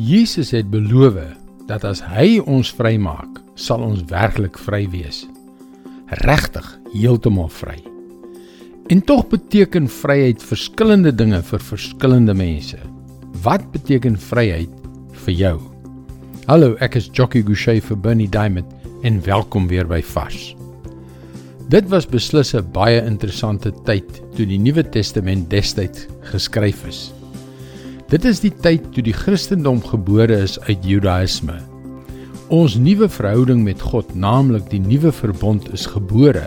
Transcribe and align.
Jesus 0.00 0.50
het 0.50 0.70
beloof 0.72 1.18
dat 1.68 1.82
as 1.84 2.00
hy 2.14 2.38
ons 2.48 2.70
vrymaak, 2.72 3.42
sal 3.60 3.82
ons 3.84 4.00
werklik 4.08 4.56
vry 4.56 4.86
wees. 4.88 5.26
Regtig, 6.24 6.64
heeltemal 6.94 7.50
vry. 7.52 7.76
En 8.88 9.04
tog 9.04 9.26
beteken 9.28 9.90
vryheid 9.92 10.40
verskillende 10.40 11.12
dinge 11.12 11.42
vir 11.44 11.60
verskillende 11.68 12.32
mense. 12.32 12.80
Wat 13.44 13.68
beteken 13.76 14.16
vryheid 14.16 14.72
vir 15.26 15.36
jou? 15.36 15.54
Hallo, 16.48 16.72
ek 16.80 16.96
is 16.96 17.12
Jockey 17.12 17.44
Gouchee 17.44 17.84
vir 17.84 18.00
Bernie 18.00 18.32
Diamond 18.32 18.72
en 19.04 19.20
welkom 19.28 19.68
weer 19.68 19.84
by 19.84 20.00
Vars. 20.00 20.54
Dit 21.68 21.92
was 21.92 22.08
beslis 22.08 22.54
'n 22.54 22.64
baie 22.72 23.04
interessante 23.04 23.72
tyd 23.84 24.08
toe 24.36 24.46
die 24.46 24.58
Nuwe 24.58 24.88
Testament 24.88 25.50
destyds 25.50 26.08
geskryf 26.32 26.86
is. 26.88 27.12
Dit 28.12 28.26
is 28.28 28.42
die 28.42 28.50
tyd 28.52 28.90
toe 28.92 29.00
die 29.00 29.14
Christendom 29.16 29.78
gebore 29.88 30.34
is 30.44 30.58
uit 30.66 30.82
Judaïsme. 30.84 31.54
Ons 32.52 32.74
nuwe 32.76 33.06
verhouding 33.08 33.62
met 33.64 33.80
God, 33.80 34.10
naamlik 34.12 34.66
die 34.68 34.82
nuwe 34.84 35.08
verbond, 35.16 35.70
is 35.72 35.86
gebore 35.88 36.42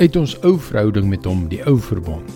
uit 0.00 0.18
ons 0.18 0.34
ou 0.42 0.56
verhouding 0.58 1.06
met 1.06 1.28
Hom, 1.30 1.44
die 1.52 1.60
ou 1.70 1.76
verbond. 1.78 2.32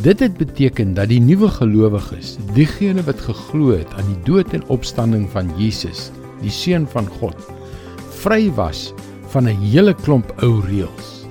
Dit 0.00 0.24
het 0.24 0.38
beteken 0.40 0.94
dat 0.96 1.12
die 1.12 1.20
nuwe 1.20 1.50
gelowiges, 1.58 2.38
diegene 2.56 3.04
wat 3.04 3.20
geglo 3.26 3.76
het 3.76 3.92
aan 4.00 4.08
die 4.08 4.24
dood 4.30 4.56
en 4.56 4.64
opstanding 4.72 5.28
van 5.36 5.52
Jesus, 5.60 6.08
die 6.40 6.54
seun 6.62 6.88
van 6.96 7.12
God, 7.20 7.36
vry 8.22 8.48
was 8.56 8.86
van 9.36 9.52
'n 9.52 9.60
hele 9.68 9.92
klomp 9.92 10.32
ou 10.40 10.64
reëls. 10.64 11.28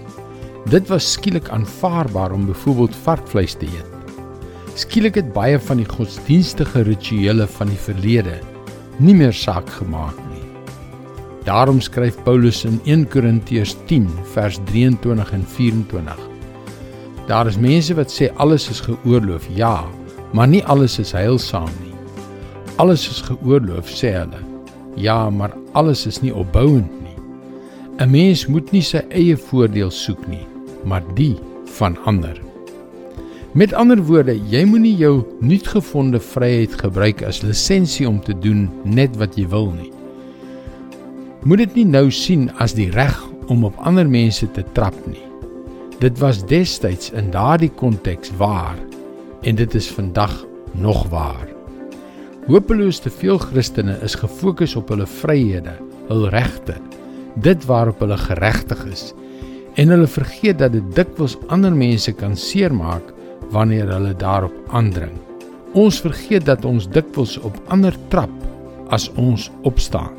Dit 0.70 0.94
was 0.94 1.12
skielik 1.17 1.50
aanvaarbaar 1.50 2.38
om 2.38 2.45
byvoorbeeld 2.45 2.95
varkvleis 3.02 3.58
te 3.58 3.66
eet. 3.66 3.95
Skielik 4.76 5.16
het 5.16 5.30
baie 5.32 5.56
van 5.64 5.80
die 5.80 5.88
godsdienstige 5.88 6.82
rituele 6.84 7.46
van 7.48 7.70
die 7.72 7.80
verlede 7.80 8.42
nie 9.00 9.14
meer 9.16 9.32
saak 9.36 9.70
gemaak 9.78 10.18
nie. 10.34 10.44
Daarom 11.48 11.80
skryf 11.80 12.17
Paulus 12.26 12.66
in 12.67 12.82
1 12.84 13.06
Korintiërs 13.14 13.76
10 13.88 14.09
vers 14.34 14.59
23 14.67 15.32
en 15.38 15.45
24. 15.56 16.20
Daar 17.30 17.48
is 17.48 17.59
mense 17.59 17.95
wat 17.95 18.12
sê 18.12 18.28
alles 18.36 18.67
is 18.70 18.82
geoorloof, 18.84 19.48
ja, 19.56 19.86
maar 20.36 20.52
nie 20.52 20.64
alles 20.67 21.00
is 21.00 21.16
heilsaam 21.16 21.72
nie. 21.84 21.95
Alles 22.76 23.08
is 23.10 23.22
geoorloof, 23.23 23.88
sê 23.88 24.12
hulle. 24.17 24.42
Ja, 25.00 25.30
maar 25.30 25.56
alles 25.72 26.04
is 26.06 26.20
nie 26.20 26.36
opbouend 26.36 26.92
nie. 27.04 27.16
'n 28.00 28.12
Mens 28.12 28.48
moet 28.48 28.72
nie 28.72 28.84
sy 28.84 29.06
eie 29.10 29.38
voordeel 29.38 29.92
soek 29.92 30.28
nie, 30.28 30.44
maar 30.84 31.04
die 31.16 31.38
van 31.80 31.95
ander. 32.04 32.45
Met 33.56 33.72
ander 33.72 34.02
woorde, 34.03 34.34
jy 34.52 34.66
moenie 34.67 34.98
jou 35.00 35.22
nuutgevonde 35.39 36.20
vryheid 36.20 36.73
gebruik 36.75 37.22
as 37.23 37.38
lisensie 37.39 38.03
om 38.03 38.17
te 38.20 38.34
doen 38.44 38.66
net 38.84 39.16
wat 39.16 39.38
jy 39.39 39.45
wil 39.48 39.70
nie. 39.72 39.94
Moet 41.48 41.64
dit 41.64 41.78
nie 41.80 41.86
nou 41.94 42.09
sien 42.11 42.50
as 42.59 42.76
die 42.76 42.89
reg 42.92 43.16
om 43.48 43.64
op 43.64 43.80
ander 43.88 44.11
mense 44.11 44.50
te 44.58 44.66
trap 44.76 44.98
nie. 45.08 45.23
Dit 46.03 46.20
was 46.20 46.44
destyds 46.52 47.14
in 47.16 47.31
daardie 47.31 47.72
konteks 47.80 48.36
waar 48.36 48.76
en 49.48 49.56
dit 49.56 49.80
is 49.80 49.88
vandag 49.88 50.36
nog 50.76 51.06
waar. 51.16 51.48
Hopeloos 52.52 53.00
te 53.00 53.14
veel 53.23 53.39
Christene 53.39 53.95
is 54.03 54.20
gefokus 54.20 54.76
op 54.76 54.92
hulle 54.92 55.08
vryhede, 55.08 55.80
hul 56.11 56.28
regte, 56.36 56.76
dit 57.39 57.72
waarop 57.72 58.03
hulle 58.03 58.20
geregtig 58.20 58.83
is 58.92 59.14
en 59.80 59.95
hulle 59.95 60.11
vergeet 60.11 60.59
dat 60.59 60.76
dit 60.76 60.95
dikwels 60.95 61.39
ander 61.48 61.72
mense 61.72 62.11
kan 62.20 62.36
seermaak 62.36 63.14
wanneer 63.56 63.88
hulle 63.94 64.14
daarop 64.20 64.56
aandring. 64.75 65.16
Ons 65.75 66.02
vergeet 66.03 66.45
dat 66.48 66.66
ons 66.67 66.88
dikwels 66.92 67.38
op 67.48 67.56
ander 67.72 67.95
trap 68.11 68.31
as 68.95 69.08
ons 69.20 69.50
opstaan. 69.67 70.14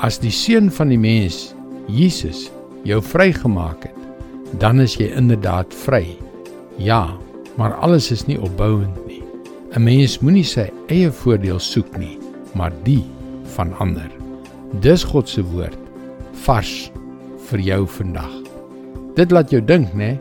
As 0.00 0.20
die 0.20 0.32
seun 0.32 0.70
van 0.72 0.92
die 0.92 1.00
mens, 1.00 1.50
Jesus, 1.88 2.48
jou 2.88 3.00
vrygemaak 3.04 3.84
het, 3.88 3.96
dan 4.62 4.80
is 4.80 4.96
jy 4.98 5.10
inderdaad 5.16 5.74
vry. 5.84 6.04
Ja, 6.80 7.10
maar 7.60 7.76
alles 7.84 8.10
is 8.14 8.24
nie 8.28 8.38
opbouend 8.40 8.96
nie. 9.06 9.22
'n 9.76 9.84
Mens 9.84 10.18
moenie 10.18 10.44
sy 10.44 10.70
eie 10.88 11.10
voordeel 11.12 11.60
soek 11.60 11.98
nie, 11.98 12.18
maar 12.54 12.72
die 12.82 13.04
van 13.54 13.70
ander. 13.78 14.10
Dis 14.80 15.04
God 15.04 15.28
se 15.28 15.42
woord 15.42 15.78
vars 16.32 16.90
vir 17.50 17.60
jou 17.60 17.86
vandag. 17.86 18.32
Dit 19.14 19.30
laat 19.30 19.50
jou 19.50 19.60
dink, 19.60 19.94
né? 19.94 20.18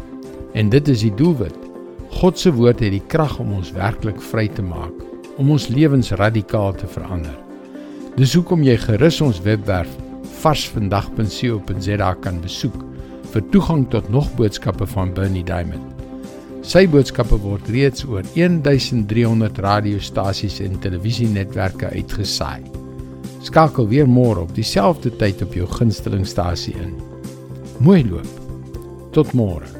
En 0.53 0.69
dit 0.69 0.87
is 0.87 1.01
die 1.01 1.15
doelwit 1.15 1.68
God 2.17 2.39
se 2.41 2.51
woord 2.51 2.81
het 2.81 2.91
die 2.95 3.03
krag 3.11 3.37
om 3.39 3.53
ons 3.59 3.69
werklik 3.75 4.17
vry 4.31 4.47
te 4.49 4.65
maak, 4.65 4.95
om 5.37 5.51
ons 5.53 5.69
lewens 5.69 6.11
radikaal 6.17 6.73
te 6.75 6.89
verander. 6.89 7.35
Dis 8.17 8.33
hoekom 8.35 8.65
jy 8.65 8.75
gerus 8.81 9.21
ons 9.23 9.39
webwerf 9.45 9.91
varsvandag.co.za 10.39 12.09
kan 12.23 12.41
besoek 12.43 12.75
vir 13.33 13.45
toegang 13.53 13.85
tot 13.93 14.09
nog 14.09 14.27
boodskappe 14.39 14.87
van 14.89 15.13
Bernie 15.13 15.45
Diamond. 15.45 15.85
Sy 16.65 16.83
boodskappe 16.91 17.37
word 17.39 17.69
reeds 17.71 18.03
oor 18.09 18.25
1300 18.35 19.61
radiostasies 19.63 20.59
en 20.65 20.75
televisienetwerke 20.83 21.93
uitgesaai. 21.95 22.65
Skakel 23.47 23.87
weer 23.87 24.09
môre 24.09 24.43
op 24.43 24.55
dieselfde 24.57 25.13
tyd 25.21 25.41
op 25.45 25.55
jou 25.55 25.67
gunstelingstasie 25.79 26.75
in. 26.83 26.97
Mooi 27.79 28.03
loop. 28.03 28.27
Tot 29.15 29.31
môre. 29.33 29.78